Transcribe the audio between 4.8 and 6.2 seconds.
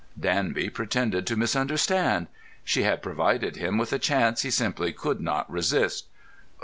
could not resist.